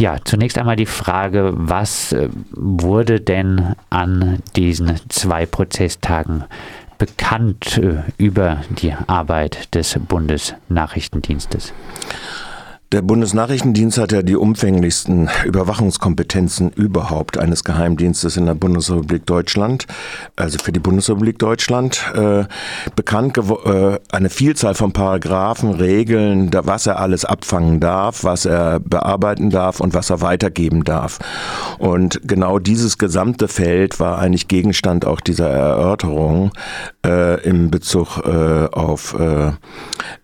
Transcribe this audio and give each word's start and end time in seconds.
Ja, 0.00 0.16
zunächst 0.24 0.56
einmal 0.56 0.76
die 0.76 0.86
Frage, 0.86 1.52
was 1.54 2.14
äh, 2.14 2.30
wurde 2.52 3.20
denn 3.20 3.76
an 3.90 4.38
diesen 4.56 4.98
zwei 5.10 5.44
Prozesstagen 5.44 6.44
bekannt 6.96 7.76
äh, 7.76 7.96
über 8.16 8.62
die 8.70 8.94
Arbeit 9.08 9.74
des 9.74 9.98
Bundesnachrichtendienstes? 10.08 11.74
Der 12.92 13.02
Bundesnachrichtendienst 13.02 13.98
hat 13.98 14.10
ja 14.10 14.22
die 14.22 14.34
umfänglichsten 14.34 15.30
Überwachungskompetenzen 15.44 16.72
überhaupt 16.72 17.38
eines 17.38 17.62
Geheimdienstes 17.62 18.36
in 18.36 18.46
der 18.46 18.56
Bundesrepublik 18.56 19.24
Deutschland, 19.26 19.86
also 20.34 20.58
für 20.58 20.72
die 20.72 20.80
Bundesrepublik 20.80 21.38
Deutschland. 21.38 22.04
Äh, 22.16 22.46
bekannt 22.96 23.38
äh, 23.38 23.98
eine 24.10 24.28
Vielzahl 24.28 24.74
von 24.74 24.92
Paragraphen, 24.92 25.70
Regeln, 25.70 26.50
da, 26.50 26.66
was 26.66 26.88
er 26.88 26.98
alles 26.98 27.24
abfangen 27.24 27.78
darf, 27.78 28.24
was 28.24 28.44
er 28.44 28.80
bearbeiten 28.80 29.50
darf 29.50 29.78
und 29.78 29.94
was 29.94 30.10
er 30.10 30.20
weitergeben 30.20 30.82
darf. 30.82 31.20
Und 31.78 32.20
genau 32.24 32.58
dieses 32.58 32.98
gesamte 32.98 33.46
Feld 33.46 34.00
war 34.00 34.18
eigentlich 34.18 34.48
Gegenstand 34.48 35.04
auch 35.04 35.20
dieser 35.20 35.48
Erörterung 35.48 36.50
äh, 37.06 37.40
im 37.44 37.70
Bezug 37.70 38.18
äh, 38.24 38.66
auf 38.66 39.16
äh, 39.16 39.52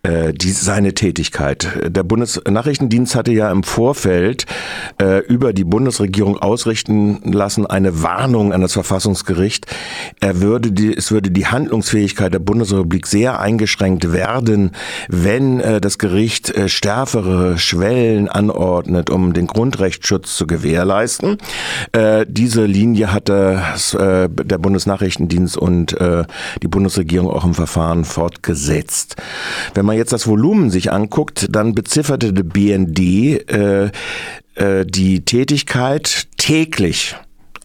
äh 0.03 0.33
die, 0.33 0.51
seine 0.51 0.95
Tätigkeit. 0.95 1.69
Der 1.87 2.03
Bundes 2.03 2.41
Nachrichtendienst 2.57 3.15
hatte 3.15 3.33
ja 3.33 3.51
im 3.51 3.63
Vorfeld 3.63 4.47
äh, 5.01 5.19
über 5.27 5.53
die 5.53 5.65
Bundesregierung 5.65 6.39
ausrichten 6.39 7.21
lassen 7.33 7.67
eine 7.67 8.03
Warnung 8.03 8.55
an 8.55 8.63
das 8.63 8.73
Verfassungsgericht. 8.73 9.67
Er 10.21 10.41
würde 10.41 10.73
die, 10.73 10.97
es 10.97 11.11
würde 11.11 11.31
die 11.31 11.47
Handlungsfähigkeit 11.47 12.33
der 12.33 12.39
Bundesrepublik 12.39 13.07
sehr 13.07 13.41
eingeschränkt 13.41 14.13
werden, 14.13 14.73
wenn 15.09 15.61
äh, 15.61 15.81
das 15.83 15.99
Gericht 15.99 16.51
äh, 16.57 16.71
stärkere 16.71 17.59
Schwellen 17.59 18.29
anordnet, 18.29 19.11
um 19.11 19.35
den 19.35 19.47
Grundrechtsschutz 19.47 20.35
zu 20.37 20.47
gewährleisten. 20.47 21.37
Äh, 21.93 22.25
diese 22.27 22.65
Linie 22.65 23.13
hatte 23.13 23.63
äh, 23.99 24.29
der 24.31 24.59
Bundesnachrichtendienst 24.59 25.59
und 25.59 25.93
äh, 26.01 26.25
die 26.63 26.69
Bundesregierung 26.69 27.29
auch 27.29 27.45
im 27.45 27.53
Verfahren 27.53 28.05
fortgesetzt. 28.07 29.17
Wenn 29.75 29.85
man 29.85 29.97
jetzt 29.97 30.13
das 30.13 30.27
Volumen 30.27 30.71
sich 30.71 30.91
anguckt, 30.91 31.49
dann 31.51 31.75
bezifferte 31.75 32.33
BND 32.49 32.99
äh, 32.99 33.91
äh, 34.55 34.87
die 34.87 35.25
Tätigkeit 35.25 36.29
täglich 36.37 37.17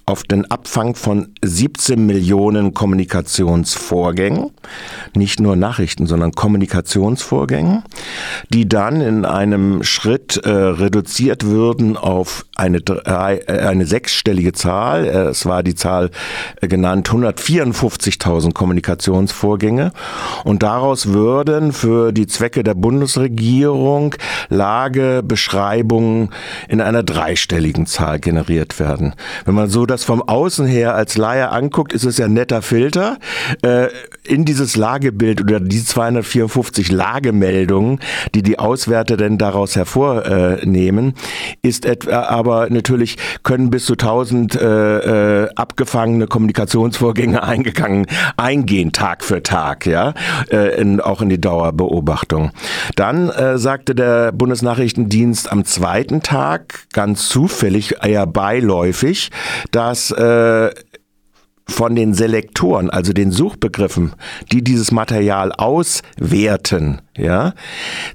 auf 0.05 0.23
den 0.23 0.49
Abfang 0.49 0.95
von 0.95 1.33
17 1.43 2.05
Millionen 2.05 2.73
Kommunikationsvorgängen, 2.73 4.51
nicht 5.15 5.39
nur 5.39 5.55
Nachrichten, 5.55 6.07
sondern 6.07 6.31
Kommunikationsvorgängen, 6.31 7.83
die 8.49 8.67
dann 8.67 9.01
in 9.01 9.25
einem 9.25 9.83
Schritt 9.83 10.37
äh, 10.37 10.49
reduziert 10.49 11.45
würden 11.45 11.97
auf 11.97 12.45
eine, 12.55 12.81
drei, 12.81 13.37
äh, 13.47 13.59
eine 13.59 13.85
sechsstellige 13.85 14.53
Zahl. 14.53 15.05
Äh, 15.05 15.09
es 15.29 15.45
war 15.45 15.63
die 15.63 15.75
Zahl 15.75 16.11
äh, 16.61 16.67
genannt 16.67 17.09
154.000 17.09 18.53
Kommunikationsvorgänge. 18.53 19.91
Und 20.43 20.63
daraus 20.63 21.07
würden 21.07 21.71
für 21.73 22.11
die 22.11 22.27
Zwecke 22.27 22.63
der 22.63 22.75
Bundesregierung 22.75 24.15
Lagebeschreibungen 24.49 26.29
in 26.67 26.81
einer 26.81 27.03
dreistelligen 27.03 27.85
Zahl 27.85 28.19
generiert 28.19 28.79
werden. 28.79 29.15
Wenn 29.45 29.55
man 29.55 29.69
so 29.69 29.85
das 29.91 30.03
vom 30.03 30.21
Außen 30.21 30.65
her 30.65 30.95
als 30.95 31.17
Laie 31.17 31.49
anguckt, 31.49 31.93
ist 31.93 32.05
es 32.05 32.17
ja 32.17 32.25
ein 32.25 32.33
netter 32.33 32.61
Filter. 32.61 33.17
Äh, 33.61 33.87
in 34.23 34.45
dieses 34.45 34.75
Lagebild 34.75 35.41
oder 35.41 35.59
die 35.59 35.83
254 35.83 36.91
Lagemeldungen, 36.91 37.99
die 38.33 38.43
die 38.43 38.57
Auswärter 38.59 39.17
denn 39.17 39.37
daraus 39.37 39.75
hervornehmen, 39.75 41.13
ist 41.61 41.85
etwa, 41.85 42.21
aber 42.23 42.69
natürlich 42.69 43.17
können 43.43 43.69
bis 43.69 43.85
zu 43.85 43.93
1000 43.93 44.55
äh, 44.55 45.43
äh, 45.43 45.49
abgefangene 45.55 46.27
Kommunikationsvorgänge 46.27 47.43
eingegangen, 47.51 48.07
eingehen 48.37 48.93
Tag 48.93 49.23
für 49.23 49.43
Tag, 49.43 49.85
ja, 49.85 50.13
in, 50.49 51.01
auch 51.01 51.21
in 51.21 51.29
die 51.29 51.41
Dauerbeobachtung. 51.41 52.51
Dann 52.95 53.29
äh, 53.29 53.57
sagte 53.57 53.95
der 53.95 54.31
Bundesnachrichtendienst 54.31 55.51
am 55.51 55.65
zweiten 55.65 56.21
Tag 56.21 56.85
ganz 56.93 57.27
zufällig, 57.27 57.95
eher 58.01 58.27
beiläufig, 58.27 59.31
da 59.71 59.80
dass 59.81 60.11
äh, 60.11 60.69
von 61.67 61.95
den 61.95 62.13
Selektoren, 62.13 62.91
also 62.91 63.13
den 63.13 63.31
Suchbegriffen, 63.31 64.13
die 64.51 64.63
dieses 64.63 64.91
Material 64.91 65.51
auswerten, 65.51 67.01
ja, 67.17 67.53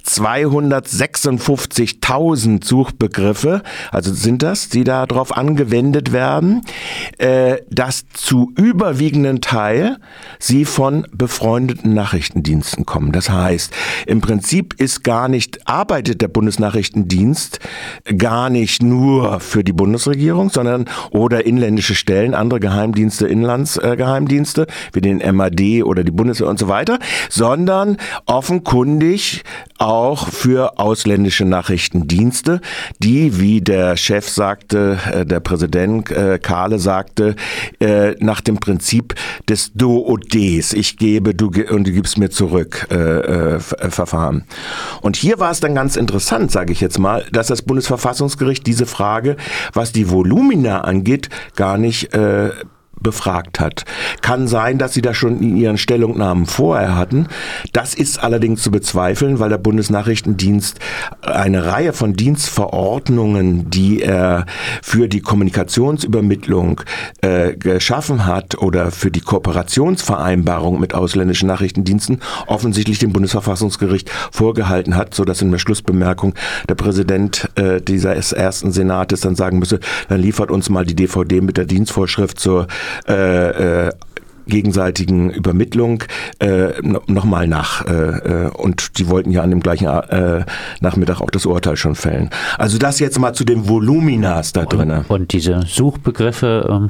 256.000 0.07 2.65
Suchbegriffe, 2.65 3.61
also 3.91 4.11
sind 4.11 4.41
das, 4.41 4.69
die 4.69 4.83
darauf 4.83 5.37
angewendet 5.37 6.13
werden, 6.13 6.63
äh, 7.19 7.57
dass 7.69 8.05
zu 8.11 8.51
überwiegenden 8.55 9.41
Teil 9.41 9.97
sie 10.39 10.65
von 10.65 11.05
befreundeten 11.11 11.93
Nachrichtendiensten 11.93 12.87
kommen. 12.87 13.11
Das 13.11 13.29
heißt, 13.29 13.71
im 14.07 14.21
Prinzip 14.21 14.73
ist 14.79 15.03
gar 15.03 15.27
nicht, 15.27 15.67
arbeitet 15.67 16.21
der 16.21 16.29
Bundesnachrichtendienst 16.29 17.59
gar 18.17 18.49
nicht 18.49 18.81
nur 18.81 19.41
für 19.41 19.63
die 19.63 19.73
Bundesregierung, 19.73 20.49
sondern 20.49 20.85
oder 21.11 21.45
inländische 21.45 21.93
Stellen, 21.93 22.33
andere 22.33 22.59
Geheimdienste, 22.59 23.27
Inlandsgeheimdienste, 23.27 24.63
äh, 24.63 24.67
wie 24.93 25.01
den 25.01 25.21
MAD 25.35 25.83
oder 25.83 26.03
die 26.03 26.09
Bundeswehr 26.09 26.47
und 26.47 26.57
so 26.57 26.67
weiter, 26.67 26.97
sondern 27.29 27.97
offenkundig 28.25 28.86
ständig 28.87 29.43
auch 29.79 30.29
für 30.29 30.79
ausländische 30.79 31.43
Nachrichtendienste, 31.43 32.61
die, 32.99 33.37
wie 33.37 33.59
der 33.59 33.97
Chef 33.97 34.29
sagte, 34.29 34.97
äh, 35.11 35.25
der 35.25 35.41
Präsident 35.41 36.09
äh, 36.09 36.39
Kahle 36.41 36.79
sagte, 36.79 37.35
äh, 37.81 38.11
nach 38.19 38.39
dem 38.39 38.57
Prinzip 38.57 39.13
des 39.49 39.73
Do 39.73 39.97
und 39.97 40.33
Des, 40.33 40.71
ich 40.71 40.95
gebe 40.95 41.35
du 41.35 41.47
und 41.47 41.85
du 41.85 41.91
gibst 41.91 42.17
mir 42.17 42.29
zurück, 42.29 42.87
Verfahren. 42.87 44.43
Und 45.01 45.15
hier 45.15 45.39
war 45.39 45.51
es 45.51 45.59
dann 45.59 45.75
ganz 45.75 45.95
interessant, 45.95 46.51
sage 46.51 46.71
ich 46.71 46.81
jetzt 46.81 46.99
mal, 46.99 47.25
dass 47.31 47.47
das 47.47 47.61
Bundesverfassungsgericht 47.61 48.65
diese 48.65 48.85
Frage, 48.85 49.35
was 49.73 49.91
die 49.91 50.09
Volumina 50.09 50.81
angeht, 50.81 51.29
gar 51.55 51.77
nicht 51.77 52.09
befragt 52.99 53.59
hat. 53.59 53.85
Kann 54.21 54.47
sein, 54.47 54.77
dass 54.77 54.93
sie 54.93 55.01
das 55.01 55.17
schon 55.17 55.39
in 55.41 55.57
ihren 55.57 55.77
Stellungnahmen 55.77 56.45
vorher 56.45 56.95
hatten. 56.95 57.27
Das 57.73 57.93
ist 57.93 58.23
allerdings 58.23 58.61
zu 58.63 58.71
bezweifeln, 58.71 59.39
weil 59.39 59.49
der 59.49 59.57
Bundesnachrichtendienst 59.57 60.79
eine 61.21 61.65
Reihe 61.65 61.93
von 61.93 62.13
Dienstverordnungen, 62.13 63.69
die 63.69 64.01
er 64.01 64.45
für 64.81 65.07
die 65.07 65.21
Kommunikationsübermittlung 65.21 66.81
äh, 67.21 67.55
geschaffen 67.55 68.25
hat 68.25 68.57
oder 68.57 68.91
für 68.91 69.11
die 69.11 69.21
Kooperationsvereinbarung 69.21 70.79
mit 70.79 70.93
ausländischen 70.93 71.47
Nachrichtendiensten 71.47 72.21
offensichtlich 72.47 72.99
dem 72.99 73.13
Bundesverfassungsgericht 73.13 74.09
vorgehalten 74.31 74.95
hat, 74.95 75.13
so 75.13 75.25
dass 75.25 75.41
in 75.41 75.51
der 75.51 75.59
Schlussbemerkung 75.59 76.33
der 76.67 76.75
Präsident 76.75 77.49
äh, 77.55 77.81
dieses 77.81 78.31
ersten 78.31 78.71
Senates 78.71 79.21
dann 79.21 79.35
sagen 79.35 79.59
müsse, 79.59 79.79
dann 80.09 80.19
liefert 80.19 80.51
uns 80.51 80.69
mal 80.69 80.85
die 80.85 80.95
DVD 80.95 81.41
mit 81.41 81.57
der 81.57 81.65
Dienstvorschrift 81.65 82.39
zur 82.39 82.67
äh, 83.07 83.87
äh, 83.87 83.91
gegenseitigen 84.47 85.29
Übermittlung 85.29 86.03
äh, 86.39 86.69
nochmal 86.81 87.47
nach. 87.47 87.85
Äh, 87.85 87.91
äh, 87.91 88.49
und 88.49 88.97
die 88.97 89.09
wollten 89.09 89.31
ja 89.31 89.43
an 89.43 89.49
dem 89.49 89.59
gleichen 89.59 89.87
äh, 89.87 90.45
Nachmittag 90.79 91.21
auch 91.21 91.29
das 91.29 91.45
Urteil 91.45 91.75
schon 91.75 91.95
fällen. 91.95 92.29
Also 92.57 92.77
das 92.77 92.99
jetzt 92.99 93.19
mal 93.19 93.33
zu 93.33 93.43
den 93.43 93.67
Voluminas 93.67 94.53
da 94.53 94.65
drin. 94.65 94.91
Und, 94.91 95.09
und, 95.09 95.33
diese 95.33 95.61
Suchbegriffe 95.63 96.67
ähm, 96.69 96.89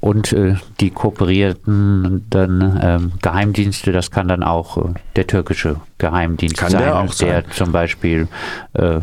und 0.00 0.32
äh, 0.32 0.56
die 0.80 0.90
kooperierten 0.90 2.26
dann 2.30 2.80
ähm, 2.82 3.12
Geheimdienste, 3.22 3.92
das 3.92 4.10
kann 4.10 4.28
dann 4.28 4.42
auch 4.42 4.78
äh, 4.78 4.94
der 5.16 5.26
türkische 5.26 5.76
Geheimdienst 5.98 6.56
kann 6.56 6.70
sein, 6.70 6.82
der, 6.82 6.98
auch 6.98 7.12
sein. 7.12 7.28
der 7.28 7.50
zum 7.50 7.72
Beispiel 7.72 8.28
äh, 8.74 9.00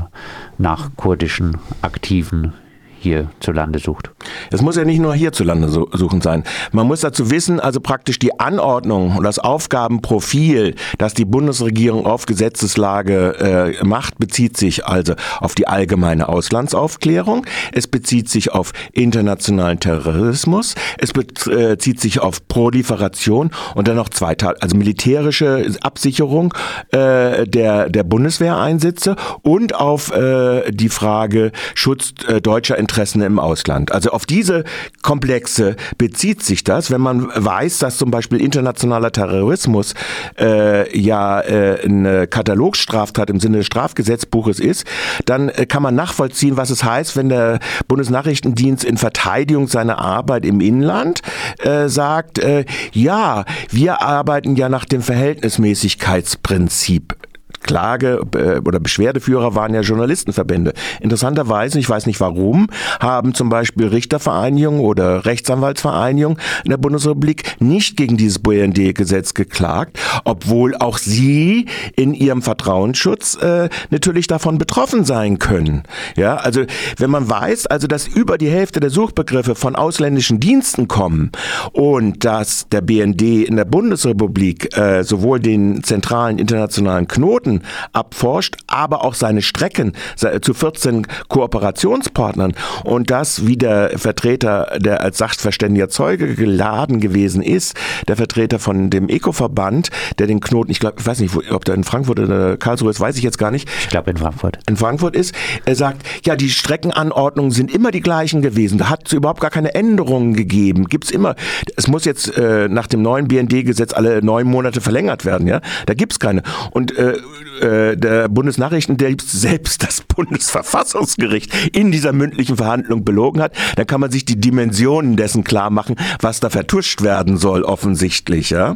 nach 0.57 0.89
kurdischen 0.95 1.57
Aktiven 1.81 2.53
hierzulande 3.01 3.79
sucht. 3.79 4.11
Es 4.51 4.61
muss 4.61 4.75
ja 4.75 4.85
nicht 4.85 4.99
nur 4.99 5.15
hierzulande 5.15 5.69
suchen 5.69 6.21
sein. 6.21 6.43
Man 6.71 6.85
muss 6.85 7.01
dazu 7.01 7.31
wissen, 7.31 7.59
also 7.59 7.79
praktisch 7.79 8.19
die 8.19 8.39
Anordnung 8.39 9.17
und 9.17 9.23
das 9.23 9.39
Aufgabenprofil, 9.39 10.75
das 10.99 11.15
die 11.15 11.25
Bundesregierung 11.25 12.05
auf 12.05 12.27
Gesetzeslage 12.27 13.75
äh, 13.81 13.85
macht, 13.85 14.19
bezieht 14.19 14.55
sich 14.55 14.85
also 14.85 15.15
auf 15.39 15.55
die 15.55 15.67
allgemeine 15.67 16.29
Auslandsaufklärung, 16.29 17.45
es 17.71 17.87
bezieht 17.87 18.29
sich 18.29 18.51
auf 18.51 18.71
internationalen 18.93 19.79
Terrorismus, 19.79 20.75
es 20.99 21.11
bezieht 21.11 21.99
sich 21.99 22.19
auf 22.19 22.47
Proliferation 22.47 23.49
und 23.73 23.87
dann 23.87 23.95
noch 23.95 24.09
zwei 24.09 24.35
Teile, 24.35 24.61
also 24.61 24.77
militärische 24.77 25.71
Absicherung 25.81 26.53
äh, 26.91 27.47
der, 27.47 27.89
der 27.89 28.03
Bundeswehreinsätze 28.03 29.15
und 29.41 29.73
auf 29.73 30.15
äh, 30.15 30.71
die 30.71 30.89
Frage 30.89 31.51
Schutz 31.73 32.13
äh, 32.27 32.41
deutscher 32.41 32.77
Interessen 32.77 32.90
Interessen 32.91 33.21
im 33.21 33.39
Ausland. 33.39 33.93
Also 33.93 34.09
auf 34.09 34.25
die 34.25 34.41
diese 34.41 34.63
Komplexe 35.03 35.75
bezieht 35.99 36.41
sich 36.41 36.63
das, 36.63 36.89
wenn 36.89 36.99
man 36.99 37.29
weiß, 37.35 37.77
dass 37.77 37.97
zum 37.97 38.09
Beispiel 38.09 38.41
internationaler 38.41 39.11
Terrorismus 39.11 39.93
äh, 40.39 40.97
ja 40.97 41.41
äh, 41.41 41.85
eine 41.85 42.25
Katalogstraftat 42.25 43.29
im 43.29 43.39
Sinne 43.39 43.57
des 43.57 43.67
Strafgesetzbuches 43.67 44.59
ist, 44.59 44.87
dann 45.25 45.49
äh, 45.49 45.67
kann 45.67 45.83
man 45.83 45.93
nachvollziehen, 45.93 46.57
was 46.57 46.71
es 46.71 46.83
heißt, 46.83 47.15
wenn 47.15 47.29
der 47.29 47.59
Bundesnachrichtendienst 47.87 48.83
in 48.83 48.97
Verteidigung 48.97 49.67
seiner 49.67 49.99
Arbeit 49.99 50.43
im 50.43 50.59
Inland 50.59 51.21
äh, 51.59 51.87
sagt, 51.87 52.39
äh, 52.39 52.65
ja, 52.93 53.45
wir 53.69 54.01
arbeiten 54.01 54.55
ja 54.55 54.69
nach 54.69 54.85
dem 54.85 55.03
Verhältnismäßigkeitsprinzip. 55.03 57.15
Klage- 57.61 58.21
äh, 58.35 58.59
oder 58.59 58.79
Beschwerdeführer 58.79 59.55
waren 59.55 59.73
ja 59.73 59.81
Journalistenverbände. 59.81 60.73
Interessanterweise, 60.99 61.79
ich 61.79 61.89
weiß 61.89 62.05
nicht 62.05 62.19
warum, 62.19 62.67
haben 62.99 63.33
zum 63.33 63.49
Beispiel 63.49 63.87
Richtervereinigungen 63.87 64.81
oder 64.81 65.25
Rechtsanwaltsvereinigungen 65.25 66.37
in 66.63 66.69
der 66.69 66.77
Bundesrepublik 66.77 67.55
nicht 67.59 67.97
gegen 67.97 68.17
dieses 68.17 68.39
BND-Gesetz 68.39 69.33
geklagt, 69.33 69.99
obwohl 70.23 70.75
auch 70.75 70.97
sie 70.97 71.65
in 71.95 72.13
ihrem 72.13 72.41
Vertrauensschutz 72.41 73.35
äh, 73.41 73.69
natürlich 73.89 74.27
davon 74.27 74.57
betroffen 74.57 75.05
sein 75.05 75.39
können. 75.39 75.83
Ja, 76.15 76.35
also 76.35 76.63
wenn 76.97 77.09
man 77.09 77.29
weiß, 77.29 77.67
also 77.67 77.87
dass 77.87 78.07
über 78.07 78.37
die 78.37 78.49
Hälfte 78.49 78.79
der 78.79 78.89
Suchbegriffe 78.89 79.55
von 79.55 79.75
ausländischen 79.75 80.39
Diensten 80.39 80.87
kommen 80.87 81.31
und 81.73 82.23
dass 82.23 82.67
der 82.69 82.81
BND 82.81 83.21
in 83.21 83.55
der 83.55 83.65
Bundesrepublik 83.65 84.77
äh, 84.77 85.03
sowohl 85.03 85.39
den 85.39 85.83
zentralen 85.83 86.37
internationalen 86.37 87.07
Knoten 87.07 87.40
Daten 87.41 87.61
abforscht, 87.93 88.57
aber 88.67 89.03
auch 89.03 89.13
seine 89.13 89.41
Strecken 89.41 89.93
zu 90.15 90.53
14 90.53 91.07
Kooperationspartnern 91.27 92.53
und 92.83 93.09
das, 93.09 93.47
wie 93.47 93.57
der 93.57 93.97
Vertreter, 93.97 94.77
der 94.77 95.01
als 95.01 95.17
sachverständiger 95.17 95.89
Zeuge 95.89 96.35
geladen 96.35 96.99
gewesen 96.99 97.41
ist, 97.41 97.75
der 98.07 98.15
Vertreter 98.15 98.59
von 98.59 98.89
dem 98.89 99.09
Eco-Verband, 99.09 99.89
der 100.19 100.27
den 100.27 100.39
Knoten, 100.39 100.71
ich 100.71 100.79
glaube, 100.79 100.97
ich 100.99 101.05
weiß 101.05 101.19
nicht, 101.19 101.51
ob 101.51 101.65
der 101.65 101.75
in 101.75 101.83
Frankfurt 101.83 102.19
oder 102.19 102.57
Karlsruhe 102.57 102.91
ist, 102.91 102.99
weiß 102.99 103.17
ich 103.17 103.23
jetzt 103.23 103.37
gar 103.37 103.51
nicht. 103.51 103.67
Ich 103.81 103.89
glaube 103.89 104.11
in 104.11 104.17
Frankfurt. 104.17 104.59
In 104.67 104.77
Frankfurt 104.77 105.15
ist, 105.15 105.33
er 105.65 105.75
sagt, 105.75 106.03
ja, 106.25 106.35
die 106.35 106.49
Streckenanordnungen 106.49 107.51
sind 107.51 107.73
immer 107.73 107.91
die 107.91 108.01
gleichen 108.01 108.41
gewesen. 108.41 108.77
Da 108.77 108.89
hat 108.89 109.07
es 109.07 109.13
überhaupt 109.13 109.41
gar 109.41 109.49
keine 109.49 109.73
Änderungen 109.73 110.35
gegeben. 110.35 110.85
Gibt 110.85 111.05
es 111.05 111.11
immer. 111.11 111.35
Es 111.75 111.87
muss 111.87 112.05
jetzt 112.05 112.37
äh, 112.37 112.67
nach 112.69 112.87
dem 112.87 113.01
neuen 113.01 113.27
BND-Gesetz 113.27 113.93
alle 113.93 114.23
neun 114.23 114.47
Monate 114.47 114.81
verlängert 114.81 115.25
werden, 115.25 115.47
ja. 115.47 115.61
Da 115.85 115.93
gibt 115.93 116.13
es 116.13 116.19
keine. 116.19 116.43
Und 116.71 116.97
äh, 116.97 117.17
äh, 117.61 117.97
der 117.97 118.29
Bundesnachrichtendienst 118.29 119.31
selbst 119.31 119.83
das 119.83 120.01
Bundesverfassungsgericht 120.07 121.53
in 121.75 121.91
dieser 121.91 122.13
mündlichen 122.13 122.57
Verhandlung 122.57 123.03
belogen 123.03 123.41
hat, 123.41 123.53
dann 123.75 123.87
kann 123.87 124.01
man 124.01 124.11
sich 124.11 124.25
die 124.25 124.39
Dimensionen 124.39 125.15
dessen 125.15 125.43
klar 125.43 125.69
machen, 125.69 125.95
was 126.21 126.39
da 126.39 126.49
vertuscht 126.49 127.01
werden 127.01 127.37
soll, 127.37 127.63
offensichtlich. 127.63 128.49
Ja? 128.49 128.75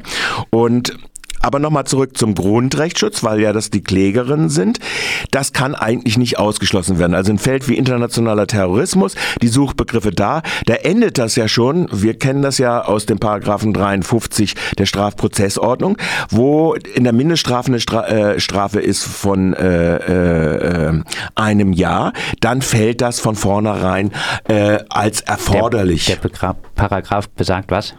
Und 0.49 0.97
aber 1.45 1.59
nochmal 1.59 1.85
zurück 1.85 2.17
zum 2.17 2.33
Grundrechtsschutz, 2.33 3.23
weil 3.23 3.39
ja 3.39 3.53
das 3.53 3.69
die 3.69 3.83
Klägerinnen 3.83 4.49
sind. 4.49 4.79
Das 5.29 5.53
kann 5.53 5.75
eigentlich 5.75 6.17
nicht 6.17 6.39
ausgeschlossen 6.39 6.97
werden. 6.97 7.13
Also 7.13 7.31
ein 7.31 7.37
Feld 7.37 7.69
wie 7.69 7.77
internationaler 7.77 8.47
Terrorismus, 8.47 9.15
die 9.41 9.47
Suchbegriffe 9.47 10.11
da, 10.11 10.41
da 10.65 10.73
endet 10.73 11.19
das 11.19 11.35
ja 11.35 11.47
schon. 11.47 11.87
Wir 11.91 12.17
kennen 12.17 12.41
das 12.41 12.57
ja 12.57 12.83
aus 12.83 13.05
dem 13.05 13.19
Paragraphen 13.19 13.73
53 13.73 14.55
der 14.79 14.87
Strafprozessordnung, 14.87 15.97
wo 16.29 16.73
in 16.73 17.03
der 17.03 17.13
Mindeststrafe 17.13 17.67
eine 17.67 17.79
Stra 17.79 18.07
äh, 18.07 18.39
Strafe 18.39 18.79
ist 18.79 19.03
von 19.03 19.53
äh, 19.53 20.87
äh, 20.87 21.03
einem 21.35 21.73
Jahr. 21.73 22.13
Dann 22.39 22.63
fällt 22.63 23.01
das 23.01 23.19
von 23.19 23.35
vornherein 23.35 24.11
äh, 24.47 24.79
als 24.89 25.21
erforderlich. 25.21 26.05
Der, 26.05 26.17
der 26.17 26.55
Paragraph 26.75 27.29
besagt 27.29 27.69
was? 27.69 27.93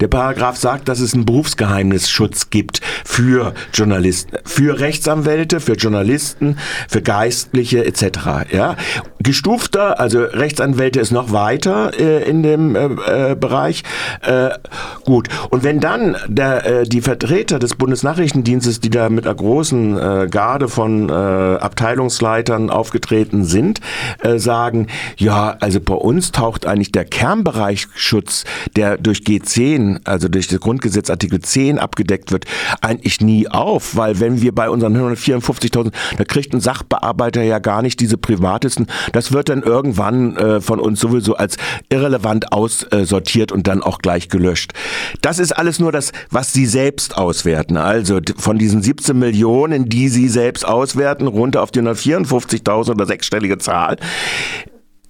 Der 0.00 0.08
Paragraph 0.08 0.56
sagt, 0.56 0.88
dass 0.88 1.00
es 1.00 1.14
einen 1.14 1.24
Berufsgeheimnisschutz 1.24 2.50
gibt 2.50 2.80
für 3.04 3.54
Journalisten, 3.72 4.36
für 4.44 4.80
Rechtsanwälte, 4.80 5.60
für 5.60 5.74
Journalisten, 5.74 6.56
für 6.88 7.02
Geistliche 7.02 7.84
etc. 7.84 8.50
Ja, 8.52 8.76
gestufter, 9.22 10.00
also 10.00 10.20
Rechtsanwälte 10.20 11.00
ist 11.00 11.10
noch 11.10 11.32
weiter 11.32 11.92
äh, 11.98 12.28
in 12.28 12.42
dem 12.42 12.76
äh, 12.76 13.30
äh, 13.30 13.34
Bereich. 13.34 13.82
Äh, 14.22 14.50
gut. 15.04 15.28
Und 15.50 15.64
wenn 15.64 15.80
dann 15.80 16.16
der, 16.26 16.66
äh, 16.66 16.84
die 16.84 17.00
Vertreter 17.00 17.58
des 17.58 17.74
Bundesnachrichtendienstes, 17.74 18.80
die 18.80 18.90
da 18.90 19.08
mit 19.08 19.26
einer 19.26 19.34
großen 19.34 19.98
äh, 19.98 20.28
Garde 20.30 20.68
von 20.68 21.10
Abteilungsleitern 21.10 22.70
aufgetreten 22.70 23.44
sind, 23.44 23.80
sagen, 24.36 24.86
ja, 25.16 25.56
also 25.60 25.80
bei 25.80 25.94
uns 25.94 26.32
taucht 26.32 26.66
eigentlich 26.66 26.92
der 26.92 27.04
Kernbereichsschutz, 27.04 28.44
der 28.76 28.96
durch 28.98 29.20
G10, 29.20 30.00
also 30.04 30.28
durch 30.28 30.48
das 30.48 30.60
Grundgesetz 30.60 31.10
Artikel 31.10 31.40
10 31.40 31.78
abgedeckt 31.78 32.32
wird, 32.32 32.44
eigentlich 32.80 33.20
nie 33.20 33.48
auf, 33.48 33.96
weil 33.96 34.20
wenn 34.20 34.40
wir 34.40 34.54
bei 34.54 34.70
unseren 34.70 34.96
154.000, 34.96 35.92
da 36.16 36.24
kriegt 36.24 36.54
ein 36.54 36.60
Sachbearbeiter 36.60 37.42
ja 37.42 37.58
gar 37.58 37.82
nicht 37.82 38.00
diese 38.00 38.16
privatesten, 38.16 38.86
das 39.12 39.32
wird 39.32 39.48
dann 39.48 39.62
irgendwann 39.62 40.36
äh, 40.36 40.60
von 40.60 40.80
uns 40.80 41.00
sowieso 41.00 41.36
als 41.36 41.56
irrelevant 41.88 42.52
aussortiert 42.52 43.52
und 43.52 43.66
dann 43.66 43.82
auch 43.82 43.98
gleich 43.98 44.28
gelöscht. 44.28 44.72
Das 45.22 45.38
ist 45.38 45.52
alles 45.52 45.78
nur 45.78 45.92
das, 45.92 46.12
was 46.30 46.52
sie 46.52 46.66
selbst 46.66 47.16
auswerten. 47.16 47.76
Also 47.76 48.20
von 48.36 48.58
diesen 48.58 48.82
17 48.82 49.18
Millionen, 49.18 49.88
die 49.88 50.08
sie 50.08 50.28
selbst 50.28 50.66
auswerten, 50.66 51.26
runter 51.26 51.62
auf 51.62 51.70
die 51.70 51.80
154.000 51.80 52.90
oder 52.90 53.06
sechsstellige 53.06 53.58
Zahl, 53.58 53.96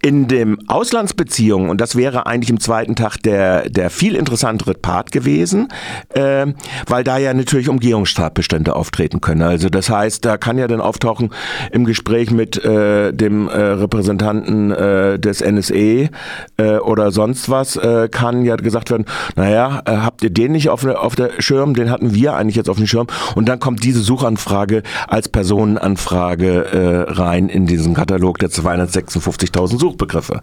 in 0.03 0.29
dem 0.29 0.59
Auslandsbeziehungen, 0.67 1.69
und 1.69 1.81
das 1.81 1.95
wäre 1.95 2.27
eigentlich 2.27 2.51
im 2.51 2.59
zweiten 2.59 2.97
Tag 2.97 3.19
der, 3.19 3.69
der 3.69 3.91
viel 3.91 4.15
interessantere 4.15 4.75
Part 4.75 5.13
gewesen, 5.13 5.69
äh, 6.15 6.47
weil 6.87 7.05
da 7.05 7.19
ja 7.19 7.35
natürlich 7.35 7.69
Umgehungsstatbestände 7.69 8.75
auftreten 8.75 9.21
können. 9.21 9.43
Also 9.43 9.69
das 9.69 9.91
heißt, 9.91 10.25
da 10.25 10.39
kann 10.39 10.57
ja 10.57 10.69
dann 10.69 10.81
auftauchen 10.81 11.31
im 11.71 11.85
Gespräch 11.85 12.31
mit 12.31 12.63
äh, 12.65 13.13
dem 13.13 13.49
äh, 13.49 13.61
Repräsentanten 13.61 14.71
äh, 14.71 15.19
des 15.19 15.43
NSE 15.43 16.09
äh, 16.57 16.77
oder 16.79 17.11
sonst 17.11 17.51
was, 17.51 17.77
äh, 17.77 18.09
kann 18.11 18.45
ja 18.45 18.57
gesagt 18.57 18.91
werden, 18.91 19.05
naja, 19.37 19.83
äh, 19.85 19.97
habt 19.97 20.23
ihr 20.23 20.31
den 20.31 20.53
nicht 20.53 20.71
auf, 20.71 20.85
auf 20.87 21.15
der 21.15 21.31
Schirm, 21.41 21.75
den 21.75 21.91
hatten 21.91 22.15
wir 22.15 22.35
eigentlich 22.35 22.57
jetzt 22.57 22.71
auf 22.71 22.79
dem 22.79 22.87
Schirm. 22.87 23.07
Und 23.35 23.49
dann 23.51 23.61
kommt 23.61 23.85
diese 23.85 24.01
Suchanfrage 24.01 24.83
als 25.09 25.29
Personenanfrage 25.29 26.65
äh, 26.65 27.13
rein 27.13 27.51
in 27.51 27.67
diesen 27.67 27.93
Katalog 27.93 28.39
der 28.39 28.49
256.000 28.49 29.79
Suchen. 29.79 29.90
Suchbegriffe. 29.91 30.41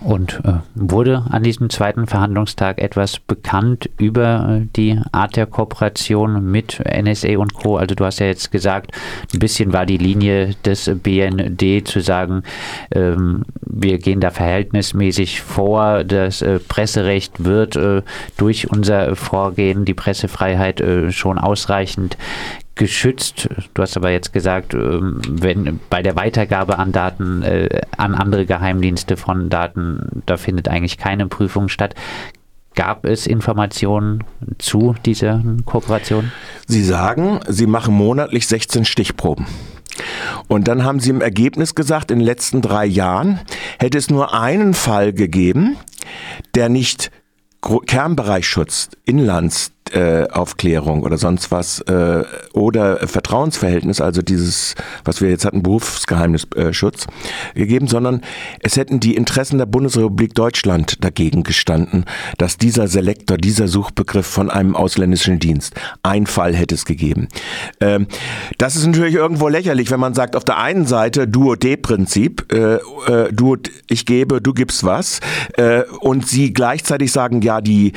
Und 0.00 0.42
äh, 0.44 0.58
wurde 0.74 1.24
an 1.30 1.42
diesem 1.44 1.70
zweiten 1.70 2.06
Verhandlungstag 2.06 2.78
etwas 2.78 3.18
bekannt 3.18 3.88
über 3.96 4.60
äh, 4.60 4.66
die 4.76 5.00
Art 5.12 5.36
der 5.36 5.46
Kooperation 5.46 6.50
mit 6.50 6.82
NSA 6.84 7.38
und 7.38 7.54
Co. 7.54 7.78
Also 7.78 7.94
du 7.94 8.04
hast 8.04 8.18
ja 8.18 8.26
jetzt 8.26 8.52
gesagt, 8.52 8.92
ein 9.32 9.38
bisschen 9.38 9.72
war 9.72 9.86
die 9.86 9.96
Linie 9.96 10.56
des 10.62 10.90
BND 11.02 11.88
zu 11.88 12.00
sagen, 12.00 12.42
ähm, 12.94 13.44
wir 13.62 13.96
gehen 13.96 14.20
da 14.20 14.30
verhältnismäßig 14.30 15.40
vor, 15.40 16.04
das 16.04 16.42
äh, 16.42 16.58
Presserecht 16.58 17.42
wird 17.44 17.76
äh, 17.76 18.02
durch 18.36 18.70
unser 18.70 19.16
Vorgehen, 19.16 19.86
die 19.86 19.94
Pressefreiheit 19.94 20.82
äh, 20.82 21.12
schon 21.12 21.38
ausreichend 21.38 22.18
geschützt. 22.74 23.48
Du 23.72 23.82
hast 23.82 23.96
aber 23.96 24.10
jetzt 24.10 24.32
gesagt, 24.32 24.74
ähm, 24.74 25.20
wenn 25.28 25.80
bei 25.90 26.02
der 26.02 26.16
Weitergabe 26.16 26.78
an 26.78 26.92
Daten 26.92 27.42
äh, 27.42 27.82
an 27.96 28.14
andere 28.14 28.46
Geheimdienste 28.46 29.16
von 29.16 29.48
Daten, 29.48 30.22
da 30.26 30.36
findet 30.36 30.68
eigentlich 30.68 30.98
keine 30.98 31.26
Prüfung 31.26 31.68
statt. 31.68 31.94
Gab 32.74 33.04
es 33.04 33.28
Informationen 33.28 34.24
zu 34.58 34.96
dieser 35.06 35.40
Kooperation? 35.64 36.32
Sie 36.66 36.82
sagen, 36.82 37.38
Sie 37.46 37.68
machen 37.68 37.94
monatlich 37.94 38.48
16 38.48 38.84
Stichproben. 38.84 39.46
Und 40.48 40.66
dann 40.66 40.82
haben 40.82 40.98
Sie 40.98 41.10
im 41.10 41.20
Ergebnis 41.20 41.76
gesagt, 41.76 42.10
in 42.10 42.18
den 42.18 42.26
letzten 42.26 42.62
drei 42.62 42.84
Jahren 42.84 43.38
hätte 43.78 43.96
es 43.96 44.10
nur 44.10 44.34
einen 44.34 44.74
Fall 44.74 45.12
gegeben, 45.12 45.76
der 46.56 46.68
nicht 46.68 47.12
Kernbereichsschutz, 47.86 48.90
Inlands, 49.04 49.73
Aufklärung 49.92 51.02
oder 51.02 51.18
sonst 51.18 51.50
was 51.50 51.80
äh, 51.82 52.24
oder 52.54 53.06
Vertrauensverhältnis, 53.06 54.00
also 54.00 54.22
dieses, 54.22 54.74
was 55.04 55.20
wir 55.20 55.28
jetzt 55.28 55.44
hatten, 55.44 55.62
Berufsgeheimnisschutz 55.62 57.06
äh, 57.54 57.58
gegeben, 57.58 57.86
sondern 57.86 58.22
es 58.60 58.76
hätten 58.76 58.98
die 58.98 59.14
Interessen 59.14 59.58
der 59.58 59.66
Bundesrepublik 59.66 60.34
Deutschland 60.34 61.04
dagegen 61.04 61.42
gestanden, 61.42 62.06
dass 62.38 62.56
dieser 62.56 62.88
Selektor, 62.88 63.36
dieser 63.36 63.68
Suchbegriff 63.68 64.26
von 64.26 64.50
einem 64.50 64.74
ausländischen 64.74 65.38
Dienst, 65.38 65.74
ein 66.02 66.26
Fall 66.26 66.56
hätte 66.56 66.74
es 66.74 66.86
gegeben. 66.86 67.28
Ähm, 67.80 68.06
das 68.56 68.76
ist 68.76 68.86
natürlich 68.86 69.14
irgendwo 69.14 69.48
lächerlich, 69.48 69.90
wenn 69.90 70.00
man 70.00 70.14
sagt, 70.14 70.34
auf 70.34 70.44
der 70.44 70.58
einen 70.58 70.86
Seite 70.86 71.28
Duo-D-Prinzip, 71.28 72.52
äh, 72.52 72.78
du, 73.32 73.56
ich 73.88 74.06
gebe, 74.06 74.40
du 74.40 74.54
gibst 74.54 74.84
was, 74.84 75.20
und 76.00 76.26
sie 76.26 76.52
gleichzeitig 76.52 77.12
sagen, 77.12 77.42
ja, 77.42 77.60
die 77.60 77.92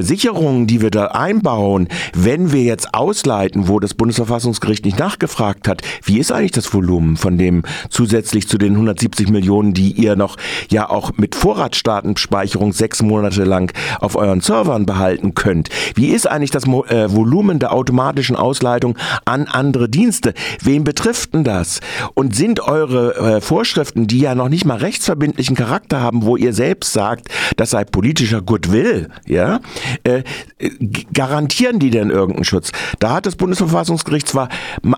Sicherungen, 0.00 0.66
die 0.66 0.80
wir 0.80 0.90
da 0.90 1.06
ein 1.06 1.27
vereinbaren, 1.28 1.88
wenn 2.14 2.52
wir 2.52 2.62
jetzt 2.62 2.94
ausleiten, 2.94 3.68
wo 3.68 3.80
das 3.80 3.94
Bundesverfassungsgericht 3.94 4.84
nicht 4.84 4.98
nachgefragt 4.98 5.68
hat, 5.68 5.82
wie 6.04 6.18
ist 6.18 6.32
eigentlich 6.32 6.52
das 6.52 6.72
Volumen 6.72 7.16
von 7.16 7.36
dem 7.36 7.62
zusätzlich 7.90 8.48
zu 8.48 8.56
den 8.56 8.72
170 8.72 9.28
Millionen, 9.28 9.74
die 9.74 9.92
ihr 9.92 10.16
noch 10.16 10.36
ja 10.70 10.88
auch 10.88 11.12
mit 11.16 11.34
Vorratsdatenspeicherung 11.34 12.72
sechs 12.72 13.02
Monate 13.02 13.44
lang 13.44 13.72
auf 14.00 14.16
euren 14.16 14.40
Servern 14.40 14.86
behalten 14.86 15.34
könnt? 15.34 15.68
Wie 15.94 16.08
ist 16.08 16.26
eigentlich 16.26 16.50
das 16.50 16.64
äh, 16.64 17.12
Volumen 17.12 17.58
der 17.58 17.72
automatischen 17.72 18.36
Ausleitung 18.36 18.96
an 19.24 19.44
andere 19.44 19.88
Dienste? 19.88 20.32
Wen 20.62 20.84
betrifft 20.84 21.34
denn 21.34 21.44
das? 21.44 21.80
Und 22.14 22.34
sind 22.34 22.60
eure 22.60 23.36
äh, 23.36 23.40
Vorschriften, 23.40 24.06
die 24.06 24.20
ja 24.20 24.34
noch 24.34 24.48
nicht 24.48 24.64
mal 24.64 24.78
rechtsverbindlichen 24.78 25.56
Charakter 25.56 26.00
haben, 26.00 26.22
wo 26.22 26.36
ihr 26.36 26.54
selbst 26.54 26.92
sagt, 26.92 27.28
das 27.56 27.70
sei 27.70 27.84
politischer 27.84 28.40
Goodwill, 28.40 29.08
ja, 29.26 29.60
äh, 30.04 30.22
garantieren 31.18 31.80
die 31.80 31.90
denn 31.90 32.10
irgendeinen 32.10 32.44
Schutz? 32.44 32.70
Da 33.00 33.10
hat 33.10 33.26
das 33.26 33.34
Bundesverfassungsgericht 33.34 34.28
zwar 34.28 34.48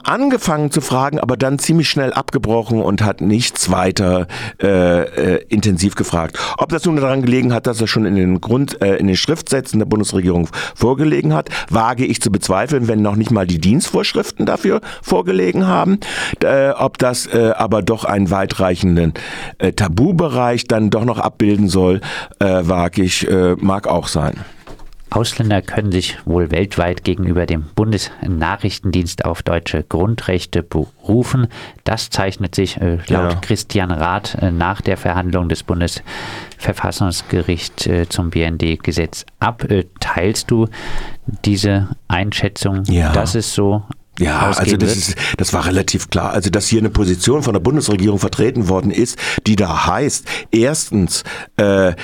angefangen 0.04 0.70
zu 0.70 0.82
fragen, 0.82 1.18
aber 1.18 1.38
dann 1.38 1.58
ziemlich 1.58 1.88
schnell 1.88 2.12
abgebrochen 2.12 2.82
und 2.82 3.00
hat 3.00 3.22
nichts 3.22 3.70
weiter 3.70 4.26
äh, 4.62 5.36
äh, 5.36 5.44
intensiv 5.48 5.94
gefragt. 5.94 6.38
Ob 6.58 6.68
das 6.68 6.84
nun 6.84 6.96
daran 6.96 7.22
gelegen 7.22 7.54
hat, 7.54 7.66
dass 7.66 7.80
er 7.80 7.86
schon 7.86 8.04
in 8.04 8.16
den 8.16 8.38
Grund, 8.42 8.82
äh, 8.82 8.96
in 8.96 9.06
den 9.06 9.16
Schriftsätzen 9.16 9.78
der 9.78 9.86
Bundesregierung 9.86 10.48
vorgelegen 10.74 11.32
hat, 11.32 11.48
wage 11.70 12.04
ich 12.04 12.20
zu 12.20 12.30
bezweifeln, 12.30 12.86
wenn 12.86 13.00
noch 13.00 13.16
nicht 13.16 13.30
mal 13.30 13.46
die 13.46 13.58
Dienstvorschriften 13.58 14.44
dafür 14.44 14.82
vorgelegen 15.00 15.66
haben. 15.66 16.00
Äh, 16.44 16.72
ob 16.72 16.98
das 16.98 17.28
äh, 17.28 17.52
aber 17.56 17.80
doch 17.80 18.04
einen 18.04 18.30
weitreichenden 18.30 19.14
äh, 19.56 19.72
Tabubereich 19.72 20.66
dann 20.66 20.90
doch 20.90 21.06
noch 21.06 21.18
abbilden 21.18 21.70
soll, 21.70 22.02
äh, 22.40 22.44
wage 22.44 23.04
ich, 23.04 23.26
äh, 23.26 23.56
mag 23.58 23.86
auch 23.86 24.06
sein. 24.06 24.34
Ausländer 25.10 25.62
können 25.62 25.92
sich 25.92 26.18
wohl 26.24 26.50
weltweit 26.50 27.04
gegenüber 27.04 27.46
dem 27.46 27.64
Bundesnachrichtendienst 27.74 29.24
auf 29.24 29.42
deutsche 29.42 29.82
Grundrechte 29.82 30.62
berufen. 30.62 31.48
Das 31.84 32.10
zeichnet 32.10 32.54
sich 32.54 32.76
äh, 32.76 32.98
laut 33.08 33.32
ja. 33.32 33.40
Christian 33.40 33.90
Rath 33.90 34.36
äh, 34.40 34.52
nach 34.52 34.80
der 34.80 34.96
Verhandlung 34.96 35.48
des 35.48 35.64
Bundesverfassungsgerichts 35.64 37.86
äh, 37.86 38.08
zum 38.08 38.30
BND-Gesetz 38.30 39.26
ab. 39.40 39.64
Äh, 39.64 39.86
teilst 39.98 40.48
du 40.50 40.68
diese 41.44 41.88
Einschätzung, 42.08 42.84
ja. 42.84 43.12
dass 43.12 43.34
es 43.34 43.52
so 43.52 43.82
ja, 44.20 44.52
also 44.56 44.76
das, 44.76 44.96
ist, 44.96 45.16
das 45.36 45.52
war 45.52 45.66
relativ 45.66 46.10
klar. 46.10 46.32
Also, 46.32 46.50
dass 46.50 46.68
hier 46.68 46.80
eine 46.80 46.90
Position 46.90 47.42
von 47.42 47.54
der 47.54 47.60
Bundesregierung 47.60 48.18
vertreten 48.18 48.68
worden 48.68 48.90
ist, 48.90 49.18
die 49.46 49.56
da 49.56 49.86
heißt, 49.86 50.26
erstens, 50.50 51.24
äh, 51.56 51.94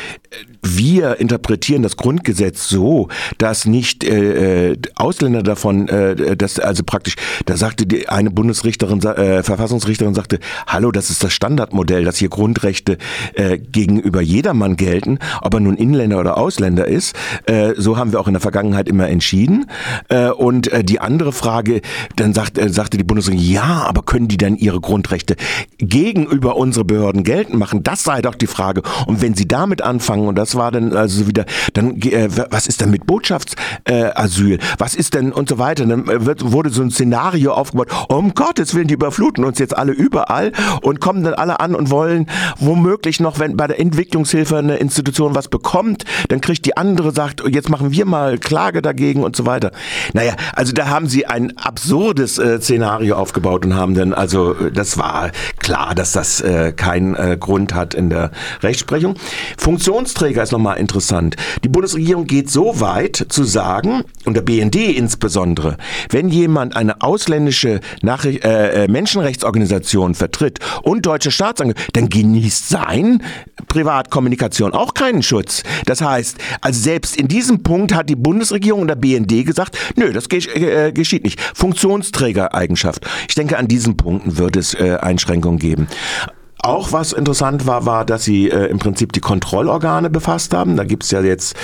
wir 0.63 1.21
interpretieren 1.21 1.83
das 1.83 1.97
Grundgesetz 1.97 2.69
so, 2.69 3.09
dass 3.39 3.67
nicht 3.67 4.05
äh, 4.05 4.71
äh, 4.73 4.77
Ausländer 4.97 5.43
davon, 5.43 5.89
äh, 5.89 6.37
dass 6.37 6.59
also 6.59 6.83
praktisch, 6.85 7.15
da 7.45 7.57
sagte 7.57 7.87
die 7.87 8.09
eine 8.09 8.31
Bundesrichterin, 8.31 9.01
äh, 9.03 9.43
Verfassungsrichterin 9.43 10.15
sagte, 10.15 10.41
hallo, 10.67 10.91
das 10.91 11.11
ist 11.11 11.23
das 11.23 11.33
Standardmodell, 11.33 12.05
dass 12.05 12.17
hier 12.17 12.29
Grundrechte 12.29 12.99
äh, 13.35 13.59
gegenüber 13.59 14.21
jedermann 14.21 14.77
gelten, 14.77 15.19
ob 15.43 15.55
er 15.55 15.61
nun 15.61 15.77
Inländer 15.77 16.19
oder 16.19 16.37
Ausländer 16.37 16.89
ist. 16.89 17.15
Äh, 17.47 17.75
so 17.77 17.97
haben 17.97 18.13
wir 18.13 18.21
auch 18.21 18.27
in 18.27 18.35
der 18.35 18.41
Vergangenheit 18.41 18.89
immer 18.89 19.09
entschieden. 19.09 19.67
Äh, 20.09 20.31
und 20.31 20.73
äh, 20.73 20.83
die 20.83 21.01
andere 21.01 21.33
Frage, 21.33 21.81
dann 22.17 22.35
sagt, 22.35 22.59
äh, 22.59 22.69
sagte 22.69 22.97
die 22.97 23.05
Bundesregierung, 23.05 23.45
ja, 23.45 23.85
aber 23.87 24.03
können 24.03 24.29
die 24.29 24.37
denn 24.37 24.57
ihre 24.57 24.81
Grundrechte 24.81 25.37
gegenüber 25.79 26.57
unsere 26.57 26.85
Behörden 26.85 27.25
geltend 27.25 27.59
machen? 27.59 27.83
Das 27.83 28.05
sei 28.05 28.23
doch 28.23 28.35
die 28.35 28.47
Frage. 28.47 28.83
Und 29.07 29.21
wenn 29.21 29.35
sie 29.35 29.49
damit 29.49 29.83
anfangen, 29.83 30.29
und 30.29 30.37
das 30.37 30.55
war 30.55 30.71
dann 30.71 30.93
also 30.95 31.27
wieder, 31.27 31.45
dann 31.73 32.01
äh, 32.03 32.29
was 32.51 32.67
ist 32.67 32.81
denn 32.81 32.91
mit 32.91 33.07
Botschaftsasyl? 33.07 34.55
Äh, 34.55 34.59
was 34.79 34.95
ist 34.95 35.15
denn 35.15 35.33
und 35.33 35.49
so 35.49 35.59
weiter? 35.59 35.87
Dann 35.87 36.09
äh, 36.09 36.25
wird, 36.25 36.53
wurde 36.53 36.71
so 36.71 36.83
ein 36.83 36.91
Szenario 36.91 37.53
aufgebaut, 37.53 37.89
um 38.09 38.35
Gottes 38.35 38.75
Willen, 38.75 38.89
die 38.89 38.95
überfluten 38.95 39.45
uns 39.45 39.59
jetzt 39.59 39.77
alle 39.77 39.93
überall 39.93 40.53
und 40.83 41.01
kommen 41.01 41.25
dann 41.25 41.35
alle 41.35 41.61
an 41.61 41.75
und 41.75 41.91
wollen 41.91 42.27
womöglich 42.59 43.21
noch, 43.21 43.39
wenn 43.39 43.57
bei 43.57 43.67
der 43.67 43.81
Entwicklungshilfe 43.81 44.59
eine 44.59 44.77
Institution 44.77 45.35
was 45.35 45.49
bekommt, 45.49 46.05
dann 46.29 46.41
kriegt 46.41 46.65
die 46.67 46.77
andere, 46.77 47.13
sagt, 47.13 47.43
jetzt 47.49 47.69
machen 47.69 47.93
wir 47.93 48.05
mal 48.05 48.39
Klage 48.39 48.83
dagegen 48.83 49.25
und 49.25 49.37
so 49.37 49.47
weiter. 49.47 49.73
Naja, 50.13 50.35
also 50.55 50.73
da 50.73 50.89
haben 50.89 51.09
sie 51.09 51.27
ein 51.27 51.53
absurdes 51.97 52.37
äh, 52.37 52.61
Szenario 52.61 53.17
aufgebaut 53.17 53.65
und 53.65 53.75
haben 53.75 53.95
dann, 53.95 54.13
also 54.13 54.53
das 54.53 54.99
war 54.99 55.31
klar, 55.59 55.95
dass 55.95 56.13
das 56.13 56.43
äh, 56.43 56.73
keinen 56.73 57.15
äh, 57.15 57.39
Grund 57.41 57.75
hat 57.75 57.95
in 57.95 58.11
der 58.11 58.33
Rechtsprechung. 58.63 59.15
Funktionsträger 59.57 60.43
ist 60.43 60.53
nochmal 60.53 60.77
interessant. 60.77 61.37
Die 61.65 61.71
Bundesregierung 61.71 62.27
geht 62.27 62.51
so 62.51 62.81
weit 62.81 63.25
zu 63.31 63.45
sagen, 63.45 64.03
und 64.27 64.35
der 64.35 64.43
BND 64.43 64.77
insbesondere, 64.77 65.79
wenn 66.11 66.29
jemand 66.29 66.77
eine 66.77 67.01
ausländische 67.01 67.81
Nachricht, 68.03 68.45
äh, 68.45 68.85
äh, 68.85 68.89
Menschenrechtsorganisation 68.89 70.15
vertritt 70.15 70.59
und 70.83 71.07
deutsche 71.07 71.31
Staatsangehörigkeit, 71.31 71.97
dann 71.97 72.11
genießt 72.11 72.69
sein 72.69 73.23
Privatkommunikation 73.69 74.75
auch 74.75 74.93
keinen 74.93 75.23
Schutz. 75.23 75.63
Das 75.87 76.03
heißt, 76.03 76.37
also 76.61 76.79
selbst 76.79 77.17
in 77.17 77.29
diesem 77.29 77.63
Punkt 77.63 77.95
hat 77.95 78.11
die 78.11 78.17
Bundesregierung 78.17 78.83
und 78.83 78.89
der 78.89 78.97
BND 78.97 79.47
gesagt, 79.47 79.79
nö, 79.97 80.13
das 80.13 80.27
äh, 80.31 80.93
geschieht 80.93 81.25
nicht. 81.25 81.41
Funktionsträgereigenschaft. 81.87 83.07
Ich 83.29 83.37
denke, 83.37 83.59
an 83.59 83.69
diesen 83.69 83.97
Punkten 83.97 84.39
wird 84.39 84.57
es 84.57 84.75
äh, 84.75 84.97
Einschränkungen 85.01 85.61
geben. 85.61 85.87
Auch 86.67 86.91
was 86.91 87.13
interessant 87.13 87.69
war, 87.69 87.87
war, 87.87 88.05
dass 88.05 88.25
sie 88.25 88.51
äh, 88.51 88.67
im 88.67 88.81
Prinzip 88.81 89.13
die 89.13 89.21
Kontrollorgane 89.21 90.11
befasst 90.11 90.53
haben. 90.53 90.77
Da 90.77 90.83
gibt 90.83 91.05
es 91.05 91.13
ja 91.13 91.21
jetzt, 91.21 91.55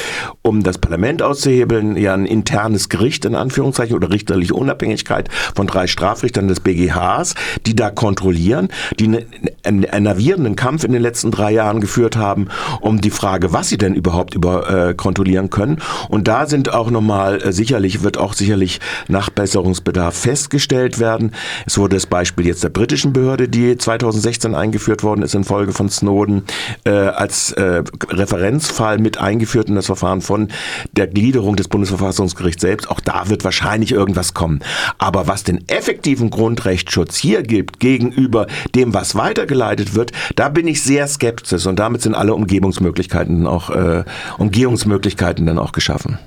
um 0.43 0.63
das 0.63 0.79
Parlament 0.79 1.23
auszuhebeln, 1.23 1.97
ja 1.97 2.15
ein 2.15 2.25
internes 2.25 2.89
Gericht 2.89 3.25
in 3.25 3.35
Anführungszeichen 3.35 3.97
oder 3.97 4.13
richterliche 4.13 4.55
Unabhängigkeit 4.55 5.29
von 5.57 5.67
drei 5.67 5.89
Strafrichtern 5.89 6.47
des 6.47 6.61
BGHs, 6.61 7.35
die 7.67 7.75
da 7.75 7.91
kontrollieren, 7.91 8.69
die 9.01 9.09
ne, 9.09 9.27
einen, 9.65 9.85
einen 9.87 10.05
navierenden 10.05 10.55
Kampf 10.55 10.85
in 10.85 10.93
den 10.93 11.03
letzten 11.03 11.33
drei 11.33 11.51
Jahren 11.51 11.81
geführt 11.81 12.17
haben, 12.17 12.47
um 12.81 13.01
die 13.01 13.11
Frage, 13.11 13.53
was 13.53 13.71
sie 13.71 13.79
denn 13.79 13.95
überhaupt 13.95 14.37
über 14.37 14.91
äh, 14.91 14.95
kontrollieren 14.95 15.51
können. 15.51 15.79
Und 16.11 16.29
da 16.29 16.47
sind 16.47 16.73
auch 16.73 16.93
nochmal 16.93 17.43
äh, 17.43 17.53
sicherlich, 17.53 18.05
wird 18.05 18.19
auch 18.19 18.35
sicherlich 18.35 18.79
Nachbesserungsbedarf 19.09 20.17
festgestellt 20.17 21.01
werden. 21.01 21.33
Es 21.67 21.77
wurde 21.77 21.97
das 21.97 22.07
Beispiel 22.07 22.47
jetzt 22.47 22.63
der 22.63 22.69
britischen 22.69 23.13
Behörde, 23.13 23.49
die 23.49 23.77
2016 23.77 24.55
eingeführt 24.55 24.92
eingeführt 24.93 25.03
worden 25.03 25.23
ist 25.23 25.35
infolge 25.35 25.73
von 25.73 25.89
Snowden, 25.89 26.43
äh, 26.85 26.91
als 26.91 27.53
äh, 27.53 27.83
Referenzfall 28.11 28.99
mit 28.99 29.19
eingeführt 29.19 29.69
in 29.69 29.75
das 29.75 29.87
Verfahren 29.87 30.21
von 30.21 30.49
der 30.93 31.07
Gliederung 31.07 31.57
des 31.57 31.69
Bundesverfassungsgerichts 31.69 32.61
selbst. 32.61 32.91
Auch 32.91 33.01
da 33.01 33.29
wird 33.29 33.45
wahrscheinlich 33.45 33.93
irgendwas 33.93 34.35
kommen. 34.35 34.61
Aber 34.99 35.27
was 35.27 35.45
den 35.45 35.67
effektiven 35.69 36.31
Grundrechtsschutz 36.31 37.17
hier 37.17 37.43
gibt 37.43 37.81
gegenüber 37.81 38.47
dem, 38.75 38.93
was 38.93 39.15
weitergeleitet 39.15 39.95
wird, 39.95 40.13
da 40.37 40.49
bin 40.49 40.67
ich 40.67 40.83
sehr 40.83 41.07
skeptisch 41.09 41.67
und 41.67 41.79
damit 41.79 42.03
sind 42.03 42.15
alle 42.15 42.35
Umgebungsmöglichkeiten 42.35 43.47
auch 43.47 43.71
äh, 43.71 44.05
Umgehungsmöglichkeiten 44.39 45.47
dann 45.47 45.59
auch 45.59 45.73
geschaffen. 45.73 46.19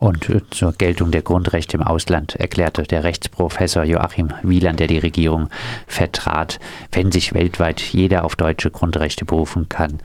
Und 0.00 0.30
zur 0.50 0.72
Geltung 0.72 1.10
der 1.10 1.20
Grundrechte 1.20 1.76
im 1.76 1.82
Ausland 1.82 2.34
erklärte 2.34 2.84
der 2.84 3.04
Rechtsprofessor 3.04 3.84
Joachim 3.84 4.32
Wieland, 4.42 4.80
der 4.80 4.86
die 4.86 4.98
Regierung 4.98 5.50
vertrat, 5.86 6.58
wenn 6.90 7.12
sich 7.12 7.34
weltweit 7.34 7.82
jeder 7.82 8.24
auf 8.24 8.34
deutsche 8.34 8.70
Grundrechte 8.70 9.26
berufen 9.26 9.68
kann, 9.68 10.00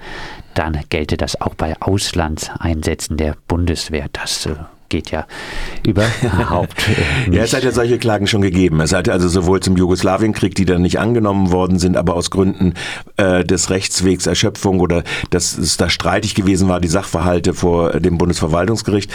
dann 0.54 0.78
gelte 0.90 1.16
das 1.16 1.40
auch 1.40 1.56
bei 1.56 1.80
Auslandseinsätzen 1.80 3.16
der 3.16 3.38
Bundeswehr. 3.48 4.08
Das 4.12 4.46
äh, 4.46 4.56
geht 4.90 5.12
ja 5.12 5.26
überhaupt 5.86 6.76
nicht. 7.28 7.36
ja, 7.36 7.44
es 7.44 7.54
hat 7.54 7.64
ja 7.64 7.72
solche 7.72 7.98
Klagen 7.98 8.28
schon 8.28 8.42
gegeben. 8.42 8.82
Es 8.82 8.94
hat 8.94 9.10
also 9.10 9.28
sowohl 9.28 9.60
zum 9.60 9.78
Jugoslawienkrieg, 9.78 10.56
die 10.56 10.66
dann 10.66 10.82
nicht 10.82 11.00
angenommen 11.00 11.52
worden 11.52 11.80
sind, 11.80 11.98
aber 11.98 12.16
aus 12.16 12.30
Gründen 12.30 12.74
äh, 13.18 13.44
des 13.44 13.70
Rechtswegs 13.70 14.26
Erschöpfung 14.28 14.80
oder 14.80 15.04
dass 15.30 15.58
es 15.58 15.78
da 15.78 15.90
streitig 15.90 16.36
gewesen 16.36 16.68
war, 16.68 16.80
die 16.80 16.88
Sachverhalte 16.88 17.54
vor 17.54 18.00
dem 18.00 18.18
Bundesverwaltungsgericht. 18.18 19.12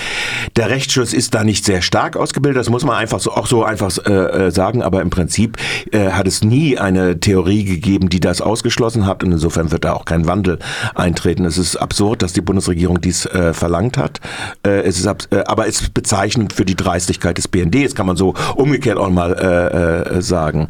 Der 0.57 0.71
Rechtsschutz 0.71 1.13
ist 1.13 1.35
da 1.35 1.45
nicht 1.45 1.65
sehr 1.65 1.83
stark 1.83 2.17
ausgebildet, 2.17 2.61
das 2.61 2.71
muss 2.71 2.85
man 2.85 2.97
einfach 2.97 3.21
so 3.21 3.33
auch 3.33 3.47
so 3.47 3.65
einfach 3.65 3.97
äh, 4.07 4.47
äh, 4.47 4.51
sagen, 4.51 4.83
aber 4.83 5.03
im 5.03 5.11
Prinzip 5.11 5.57
äh, 5.93 6.11
hat 6.11 6.27
es 6.27 6.43
nie 6.43 6.79
eine 6.79 7.21
Theorie 7.21 7.65
gegeben, 7.65 8.09
die 8.09 8.21
das 8.21 8.41
ausgeschlossen 8.41 9.07
hat 9.07 9.23
und 9.25 9.33
insofern 9.33 9.71
wird 9.71 9.85
da 9.85 9.93
auch 9.93 10.05
kein 10.05 10.27
Wandel 10.27 10.59
eintreten. 10.95 11.45
Es 11.45 11.59
ist 11.59 11.77
absurd, 11.77 12.23
dass 12.23 12.33
die 12.33 12.41
Bundesregierung 12.41 13.01
dies 13.01 13.27
äh, 13.27 13.53
verlangt 13.53 13.99
hat. 13.99 14.21
Äh, 14.67 14.83
es 14.83 14.99
ist 14.99 15.07
äh, 15.07 15.45
aber 15.61 15.69
ist 15.69 15.93
bezeichnend 15.93 16.55
für 16.55 16.65
die 16.65 16.75
Dreistigkeit 16.75 17.37
des 17.37 17.47
BND. 17.47 17.85
Das 17.85 17.95
kann 17.95 18.07
man 18.07 18.17
so 18.17 18.35
umgekehrt 18.57 18.97
auch 18.97 19.11
mal 19.11 19.35
äh, 19.35 20.17
äh, 20.17 20.23
sagen. 20.23 20.69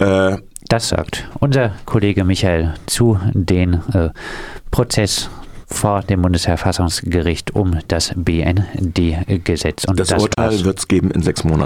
Äh, 0.00 0.38
das 0.68 0.88
sagt 0.88 1.28
unser 1.38 1.72
Kollege 1.84 2.24
Michael 2.24 2.74
zu 2.86 3.20
den 3.32 3.74
äh, 3.92 4.10
Prozess 4.72 5.30
vor 5.66 6.02
dem 6.02 6.22
Bundesverfassungsgericht 6.22 7.54
um 7.54 7.78
das 7.88 8.12
BND-Gesetz. 8.16 9.82
das, 9.82 10.08
das 10.08 10.22
Urteil 10.22 10.64
wird 10.64 10.78
es 10.78 10.88
geben 10.88 11.10
in 11.10 11.22
sechs 11.22 11.44
Monaten. 11.44 11.62